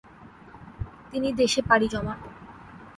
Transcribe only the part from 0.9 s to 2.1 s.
তিনি দেশে পাড়ি